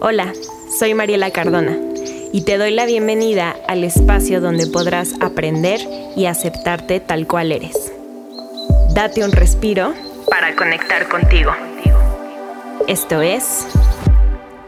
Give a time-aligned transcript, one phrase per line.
[0.00, 0.34] Hola,
[0.78, 1.74] soy Mariela Cardona
[2.34, 5.80] y te doy la bienvenida al espacio donde podrás aprender
[6.16, 7.94] y aceptarte tal cual eres.
[8.94, 9.94] Date un respiro
[10.28, 11.52] para conectar contigo.
[12.86, 13.66] Esto es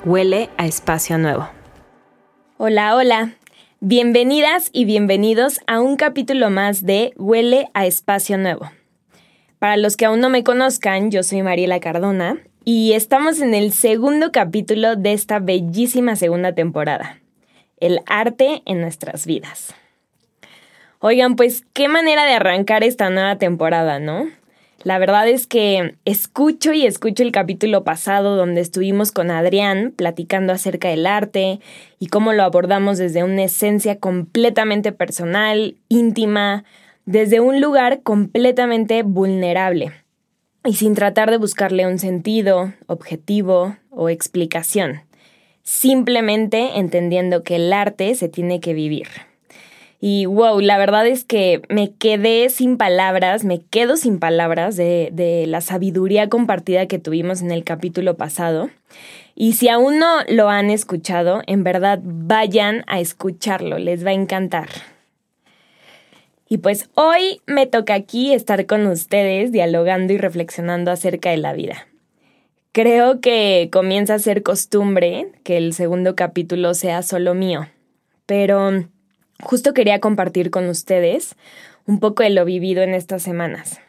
[0.06, 1.50] Huele a Espacio Nuevo.
[2.56, 3.34] Hola, hola.
[3.80, 8.70] Bienvenidas y bienvenidos a un capítulo más de Huele a Espacio Nuevo.
[9.58, 12.38] Para los que aún no me conozcan, yo soy Mariela Cardona
[12.68, 17.20] y estamos en el segundo capítulo de esta bellísima segunda temporada,
[17.78, 19.72] el arte en nuestras vidas.
[20.98, 24.28] Oigan, pues qué manera de arrancar esta nueva temporada, ¿no?
[24.82, 30.52] La verdad es que escucho y escucho el capítulo pasado donde estuvimos con Adrián platicando
[30.52, 31.60] acerca del arte
[32.00, 36.64] y cómo lo abordamos desde una esencia completamente personal, íntima,
[37.04, 39.92] desde un lugar completamente vulnerable
[40.66, 45.02] y sin tratar de buscarle un sentido, objetivo o explicación,
[45.62, 49.08] simplemente entendiendo que el arte se tiene que vivir.
[50.00, 55.08] Y wow, la verdad es que me quedé sin palabras, me quedo sin palabras de,
[55.12, 58.68] de, la sabiduría compartida que tuvimos en el capítulo pasado.
[59.34, 64.14] Y si aún no lo han escuchado, en verdad vayan a escucharlo, les va a
[64.14, 64.68] encantar.
[66.48, 71.52] Y pues hoy me toca aquí estar con ustedes dialogando y reflexionando acerca de la
[71.52, 71.88] vida.
[72.72, 77.66] Creo que comienza a ser costumbre que el segundo capítulo sea solo mío,
[78.26, 78.84] pero
[79.42, 81.34] justo quería compartir con ustedes
[81.86, 83.80] un poco de lo vivido en estas semanas.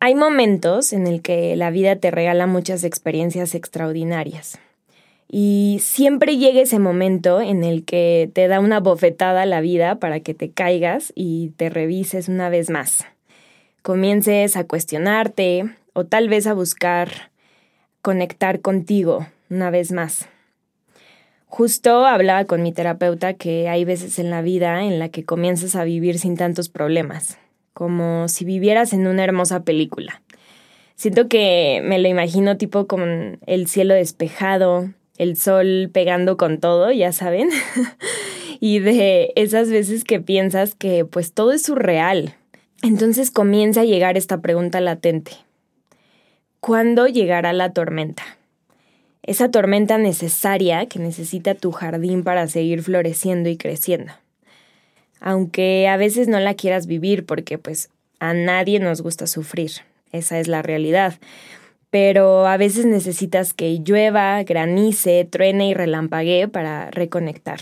[0.00, 4.58] Hay momentos en el que la vida te regala muchas experiencias extraordinarias.
[5.28, 10.20] Y siempre llega ese momento en el que te da una bofetada la vida para
[10.20, 13.06] que te caigas y te revises una vez más.
[13.82, 17.30] Comiences a cuestionarte o tal vez a buscar
[18.02, 20.28] conectar contigo una vez más.
[21.46, 25.76] Justo hablaba con mi terapeuta que hay veces en la vida en la que comienzas
[25.76, 27.38] a vivir sin tantos problemas,
[27.72, 30.20] como si vivieras en una hermosa película.
[30.96, 36.90] Siento que me lo imagino tipo con el cielo despejado, el sol pegando con todo,
[36.90, 37.50] ya saben,
[38.60, 42.34] y de esas veces que piensas que pues todo es surreal.
[42.82, 45.32] Entonces comienza a llegar esta pregunta latente.
[46.60, 48.22] ¿Cuándo llegará la tormenta?
[49.22, 54.12] Esa tormenta necesaria que necesita tu jardín para seguir floreciendo y creciendo.
[55.20, 57.88] Aunque a veces no la quieras vivir porque pues
[58.18, 59.70] a nadie nos gusta sufrir,
[60.12, 61.14] esa es la realidad
[61.94, 67.60] pero a veces necesitas que llueva, granice, truene y relampaguee para reconectar.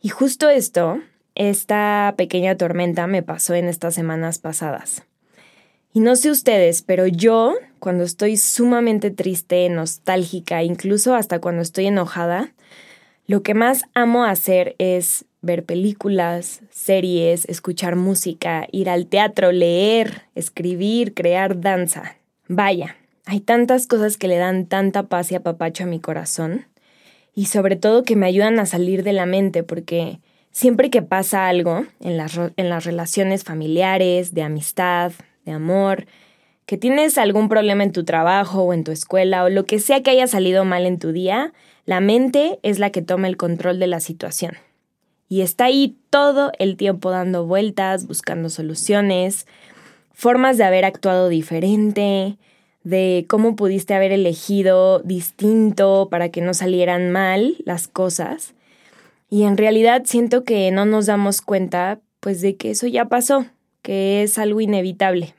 [0.00, 1.00] Y justo esto,
[1.36, 5.04] esta pequeña tormenta me pasó en estas semanas pasadas.
[5.94, 11.86] Y no sé ustedes, pero yo, cuando estoy sumamente triste, nostálgica, incluso hasta cuando estoy
[11.86, 12.52] enojada,
[13.28, 20.22] lo que más amo hacer es ver películas, series, escuchar música, ir al teatro, leer,
[20.34, 22.16] escribir, crear danza.
[22.48, 22.96] Vaya,
[23.26, 26.66] hay tantas cosas que le dan tanta paz y apapacho a mi corazón
[27.34, 31.48] y sobre todo que me ayudan a salir de la mente porque siempre que pasa
[31.48, 35.12] algo en las, en las relaciones familiares, de amistad,
[35.44, 36.06] de amor,
[36.66, 40.02] que tienes algún problema en tu trabajo o en tu escuela o lo que sea
[40.02, 41.52] que haya salido mal en tu día,
[41.84, 44.56] la mente es la que toma el control de la situación.
[45.28, 49.46] Y está ahí todo el tiempo dando vueltas, buscando soluciones,
[50.12, 52.36] formas de haber actuado diferente,
[52.84, 58.54] de cómo pudiste haber elegido distinto para que no salieran mal las cosas.
[59.30, 63.46] Y en realidad siento que no nos damos cuenta pues de que eso ya pasó,
[63.82, 65.34] que es algo inevitable.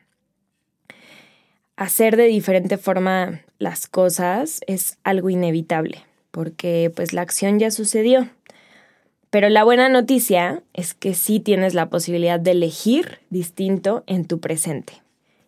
[1.75, 8.29] Hacer de diferente forma las cosas es algo inevitable, porque pues la acción ya sucedió.
[9.29, 14.39] Pero la buena noticia es que sí tienes la posibilidad de elegir distinto en tu
[14.39, 15.02] presente.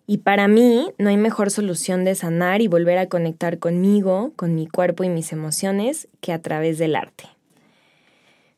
[0.07, 4.53] Y para mí no hay mejor solución de sanar y volver a conectar conmigo, con
[4.53, 7.25] mi cuerpo y mis emociones que a través del arte.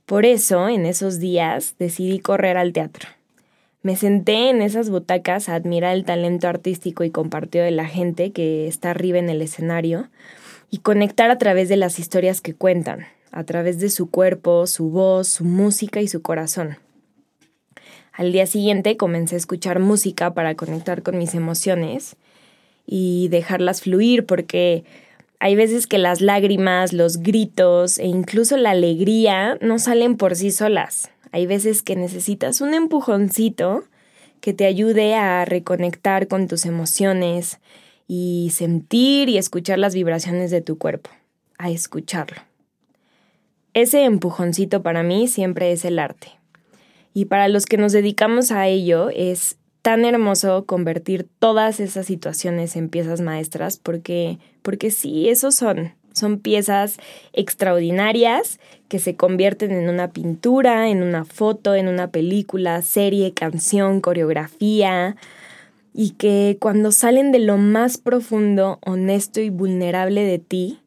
[0.05, 3.09] Por eso, en esos días, decidí correr al teatro.
[3.81, 8.31] Me senté en esas butacas a admirar el talento artístico y compartido de la gente
[8.31, 10.09] que está arriba en el escenario
[10.69, 14.89] y conectar a través de las historias que cuentan, a través de su cuerpo, su
[14.89, 16.77] voz, su música y su corazón.
[18.17, 22.15] Al día siguiente comencé a escuchar música para conectar con mis emociones
[22.87, 24.83] y dejarlas fluir porque
[25.39, 30.49] hay veces que las lágrimas, los gritos e incluso la alegría no salen por sí
[30.49, 31.11] solas.
[31.31, 33.83] Hay veces que necesitas un empujoncito
[34.41, 37.59] que te ayude a reconectar con tus emociones
[38.07, 41.11] y sentir y escuchar las vibraciones de tu cuerpo,
[41.59, 42.41] a escucharlo.
[43.75, 46.29] Ese empujoncito para mí siempre es el arte.
[47.17, 52.75] Y para los que nos dedicamos a ello es tan hermoso convertir todas esas situaciones
[52.75, 55.95] en piezas maestras porque, porque sí, esos son.
[56.13, 56.97] Son piezas
[57.33, 63.99] extraordinarias que se convierten en una pintura, en una foto, en una película, serie, canción,
[63.99, 65.15] coreografía,
[65.95, 70.81] y que cuando salen de lo más profundo, honesto y vulnerable de ti,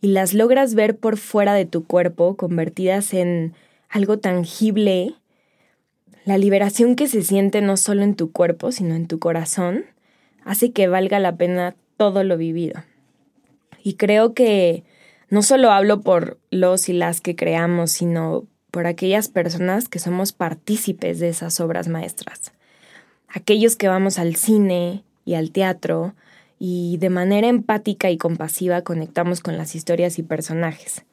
[0.00, 3.54] y las logras ver por fuera de tu cuerpo, convertidas en
[3.88, 5.14] algo tangible,
[6.26, 9.84] la liberación que se siente no solo en tu cuerpo, sino en tu corazón,
[10.44, 12.82] hace que valga la pena todo lo vivido.
[13.84, 14.82] Y creo que
[15.30, 20.32] no solo hablo por los y las que creamos, sino por aquellas personas que somos
[20.32, 22.52] partícipes de esas obras maestras.
[23.28, 26.16] Aquellos que vamos al cine y al teatro
[26.58, 31.04] y de manera empática y compasiva conectamos con las historias y personajes.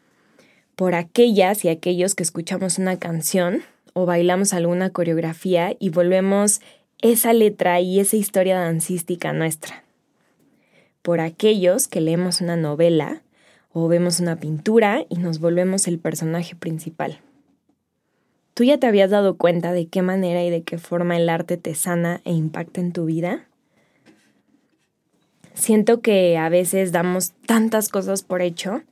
[0.75, 3.62] Por aquellas y aquellos que escuchamos una canción
[3.93, 6.61] o bailamos alguna coreografía y volvemos
[7.01, 9.83] esa letra y esa historia dancística nuestra.
[11.01, 13.21] Por aquellos que leemos una novela
[13.71, 17.19] o vemos una pintura y nos volvemos el personaje principal.
[18.53, 21.57] ¿Tú ya te habías dado cuenta de qué manera y de qué forma el arte
[21.57, 23.47] te sana e impacta en tu vida?
[25.55, 28.83] Siento que a veces damos tantas cosas por hecho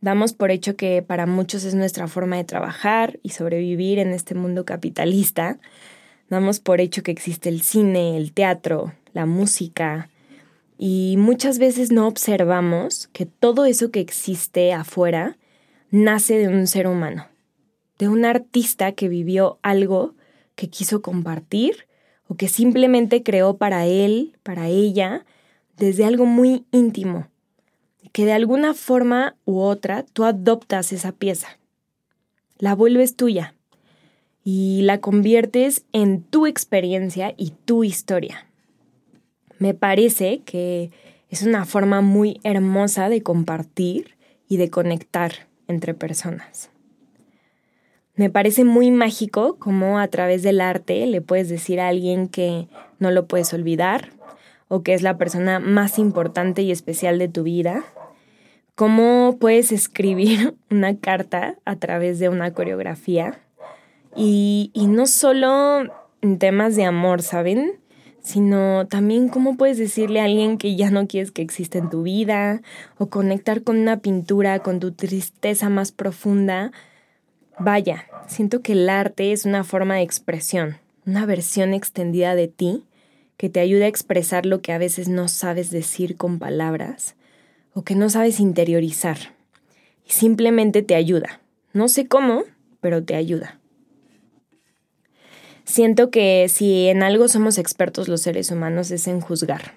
[0.00, 4.36] Damos por hecho que para muchos es nuestra forma de trabajar y sobrevivir en este
[4.36, 5.58] mundo capitalista.
[6.30, 10.08] Damos por hecho que existe el cine, el teatro, la música.
[10.78, 15.36] Y muchas veces no observamos que todo eso que existe afuera
[15.90, 17.26] nace de un ser humano,
[17.98, 20.14] de un artista que vivió algo
[20.54, 21.88] que quiso compartir
[22.28, 25.24] o que simplemente creó para él, para ella,
[25.76, 27.26] desde algo muy íntimo
[28.12, 31.58] que de alguna forma u otra tú adoptas esa pieza,
[32.58, 33.54] la vuelves tuya
[34.44, 38.46] y la conviertes en tu experiencia y tu historia.
[39.58, 40.90] Me parece que
[41.28, 44.16] es una forma muy hermosa de compartir
[44.48, 45.32] y de conectar
[45.66, 46.70] entre personas.
[48.14, 52.66] Me parece muy mágico cómo a través del arte le puedes decir a alguien que
[52.98, 54.10] no lo puedes olvidar
[54.68, 57.84] o que es la persona más importante y especial de tu vida
[58.78, 63.40] cómo puedes escribir una carta a través de una coreografía
[64.14, 65.80] y, no solo
[66.22, 67.72] en temas de amor, ¿saben?
[68.22, 72.04] Sino también cómo puedes decirle a alguien que ya no quieres que exista en tu
[72.04, 72.62] vida
[72.98, 76.70] o conectar con una pintura, con tu tristeza más profunda.
[77.58, 82.84] Vaya, siento que el arte es una forma de expresión, una versión extendida de ti
[83.36, 87.16] que te ayuda a expresar lo que a veces no sabes decir con palabras
[87.74, 89.18] o que no sabes interiorizar.
[90.06, 91.40] Y simplemente te ayuda.
[91.72, 92.44] No sé cómo,
[92.80, 93.58] pero te ayuda.
[95.64, 99.74] Siento que si en algo somos expertos los seres humanos es en juzgar.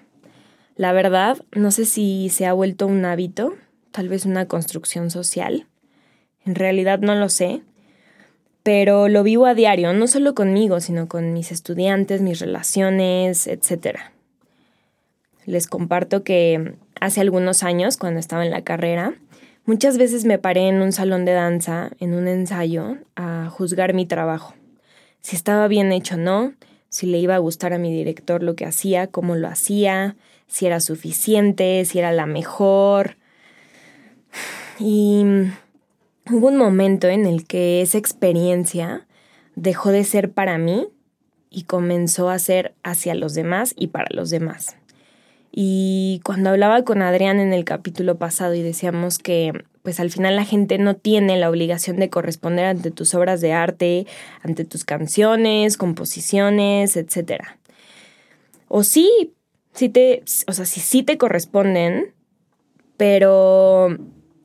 [0.74, 3.54] La verdad, no sé si se ha vuelto un hábito,
[3.90, 5.66] tal vez una construcción social.
[6.46, 7.62] En realidad no lo sé,
[8.62, 13.98] pero lo vivo a diario, no solo conmigo, sino con mis estudiantes, mis relaciones, etc.
[15.44, 19.14] Les comparto que hace algunos años, cuando estaba en la carrera,
[19.66, 24.06] muchas veces me paré en un salón de danza, en un ensayo, a juzgar mi
[24.06, 24.54] trabajo.
[25.20, 26.54] Si estaba bien hecho o no,
[26.88, 30.14] si le iba a gustar a mi director lo que hacía, cómo lo hacía,
[30.46, 33.16] si era suficiente, si era la mejor.
[34.78, 35.24] Y
[36.30, 39.08] hubo un momento en el que esa experiencia
[39.56, 40.86] dejó de ser para mí
[41.50, 44.76] y comenzó a ser hacia los demás y para los demás.
[45.54, 50.34] Y cuando hablaba con Adrián en el capítulo pasado y decíamos que pues al final
[50.34, 54.06] la gente no tiene la obligación de corresponder ante tus obras de arte,
[54.42, 57.42] ante tus canciones, composiciones, etc.
[58.68, 59.34] O sí,
[59.74, 62.14] sí te, o sea, sí, sí te corresponden,
[62.96, 63.88] pero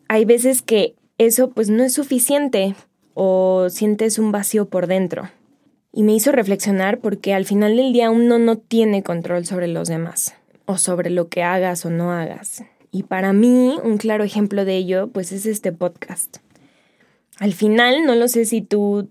[0.10, 2.76] hay veces que eso pues no es suficiente
[3.14, 5.30] o sientes un vacío por dentro.
[5.94, 9.88] Y me hizo reflexionar porque al final del día uno no tiene control sobre los
[9.88, 10.36] demás
[10.68, 12.64] o sobre lo que hagas o no hagas.
[12.92, 16.38] Y para mí, un claro ejemplo de ello, pues es este podcast.
[17.40, 19.10] Al final, no lo sé si tú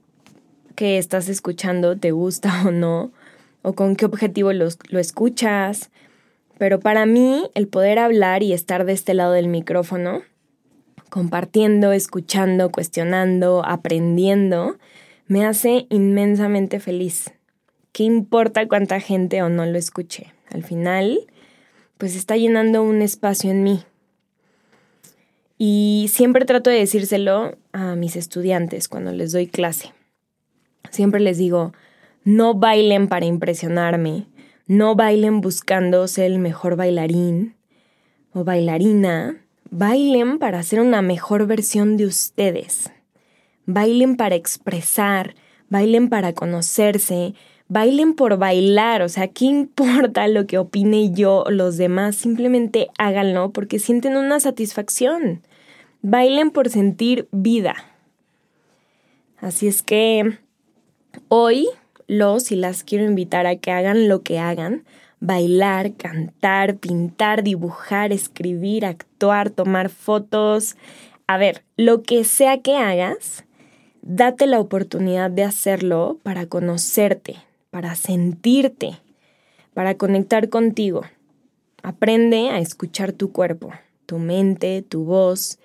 [0.77, 3.11] que estás escuchando te gusta o no,
[3.63, 5.91] o con qué objetivo lo, lo escuchas,
[6.59, 10.23] pero para mí el poder hablar y estar de este lado del micrófono,
[11.11, 14.77] compartiendo, escuchando, cuestionando, aprendiendo,
[15.27, 17.33] me hace inmensamente feliz.
[17.93, 20.33] ¿Qué importa cuánta gente o no lo escuche?
[20.51, 21.27] Al final,
[21.99, 23.85] pues está llenando un espacio en mí.
[25.59, 29.93] Y siempre trato de decírselo a mis estudiantes cuando les doy clase.
[30.91, 31.73] Siempre les digo,
[32.25, 34.27] no bailen para impresionarme,
[34.67, 37.57] no bailen buscando ser el mejor bailarín
[38.33, 42.91] o bailarina, bailen para ser una mejor versión de ustedes.
[43.65, 45.35] Bailen para expresar,
[45.69, 47.35] bailen para conocerse,
[47.69, 52.17] bailen por bailar, o sea, ¿qué importa lo que opine yo los demás?
[52.17, 55.43] Simplemente háganlo porque sienten una satisfacción.
[56.03, 57.75] Bailen por sentir vida.
[59.39, 60.39] Así es que
[61.29, 61.69] hoy
[62.07, 64.85] los y las quiero invitar a que hagan lo que hagan,
[65.21, 70.77] bailar, cantar, pintar, dibujar, escribir, actuar, tomar fotos.
[71.27, 73.45] A ver, lo que sea que hagas,
[74.03, 77.37] date la oportunidad de hacerlo para conocerte,
[77.77, 79.03] para sentirte,
[79.75, 81.03] para conectar contigo.
[81.83, 83.71] Aprende a escuchar tu cuerpo,
[84.07, 85.59] tu mente, tu voz.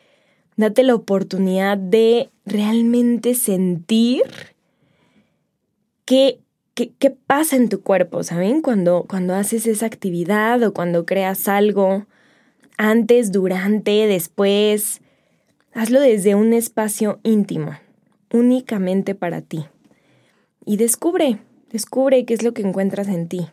[0.58, 4.24] Date la oportunidad de realmente sentir
[6.04, 6.42] qué,
[6.76, 8.62] qué, pasa en tu cuerpo, ¿saben?
[8.62, 12.08] Cuando, cuando haces esa actividad o cuando creas algo,
[12.76, 15.00] antes, durante, después.
[15.74, 17.72] Hazlo desde un espacio íntimo,
[18.34, 19.64] únicamente para ti.
[20.66, 21.40] Y descubre,
[21.72, 23.48] Descubre qué es lo que encuentras en ti.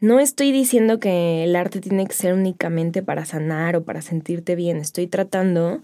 [0.00, 4.54] No estoy diciendo que el arte tiene que ser únicamente para sanar o para sentirte
[4.54, 4.78] bien.
[4.78, 5.82] Estoy tratando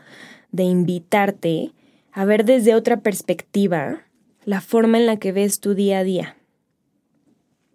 [0.50, 1.73] de invitarte
[2.12, 4.03] a ver desde otra perspectiva
[4.45, 6.37] la forma en la que ves tu día a día.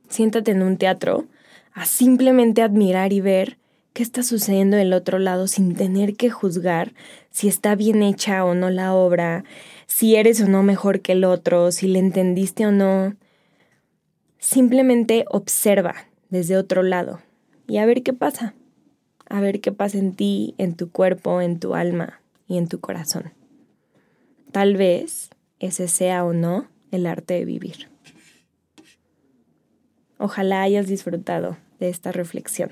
[0.10, 1.26] Siéntate en un teatro
[1.74, 3.58] a simplemente admirar y ver
[3.94, 6.94] qué está sucediendo del otro lado sin tener que juzgar
[7.30, 9.44] si está bien hecha o no la obra,
[9.86, 13.16] si eres o no mejor que el otro, si le entendiste o no.
[14.46, 15.96] Simplemente observa
[16.30, 17.20] desde otro lado
[17.68, 18.54] y a ver qué pasa.
[19.28, 22.80] A ver qué pasa en ti, en tu cuerpo, en tu alma y en tu
[22.80, 23.34] corazón.
[24.52, 27.90] Tal vez ese sea o no el arte de vivir.
[30.20, 32.70] Ojalá hayas disfrutado de esta reflexión.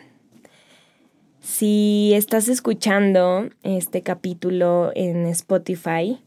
[1.41, 6.21] Si estás escuchando este capítulo en Spotify,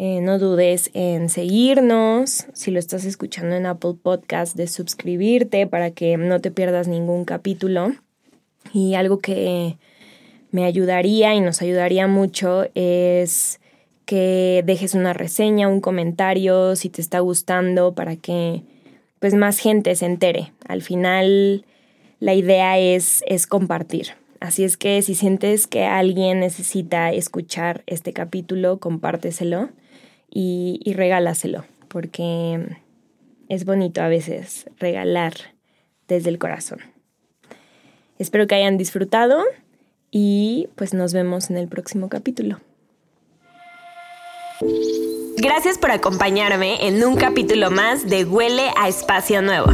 [0.00, 5.90] eh, no dudes en seguirnos, si lo estás escuchando en Apple Podcast, de suscribirte para
[5.90, 7.96] que no te pierdas ningún capítulo.
[8.72, 9.76] Y algo que
[10.52, 13.58] me ayudaría y nos ayudaría mucho es
[14.04, 18.62] que dejes una reseña, un comentario, si te está gustando, para que
[19.18, 20.52] pues más gente se entere.
[20.68, 21.64] Al final
[22.20, 24.10] la idea es, es compartir.
[24.38, 29.70] Así es que si sientes que alguien necesita escuchar este capítulo, compárteselo
[30.30, 32.76] y, regálaselo, porque
[33.48, 35.34] es bonito a veces regalar
[36.06, 36.80] desde el corazón.
[38.18, 39.42] Espero que hayan disfrutado
[40.10, 42.60] y pues nos vemos en el próximo capítulo.
[45.40, 49.70] Gracias por acompañarme en un capítulo más de Huele a Espacio Nuevo.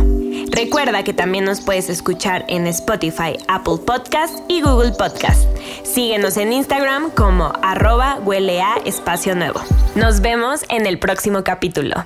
[0.50, 5.49] Recuerda que también nos puedes escuchar en Spotify, Apple Podcast y Google Podcast.
[5.83, 9.62] Síguenos en Instagram como arroba huele a espacio nuevo.
[9.94, 12.04] Nos vemos en el próximo capítulo.